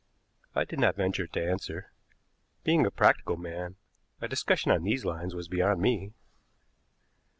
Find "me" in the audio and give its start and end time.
5.79-6.15